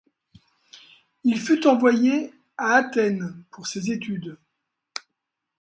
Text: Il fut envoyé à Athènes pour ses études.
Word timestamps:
Il 1.23 1.39
fut 1.39 1.67
envoyé 1.67 2.33
à 2.57 2.73
Athènes 2.77 3.43
pour 3.51 3.67
ses 3.67 3.91
études. 3.91 4.35